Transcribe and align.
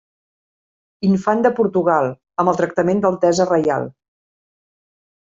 Infant 1.09 1.43
de 1.45 1.51
Portugal 1.59 2.09
amb 2.45 2.53
el 2.53 2.57
tractament 2.63 3.05
d'altesa 3.05 3.47
reial. 3.51 3.87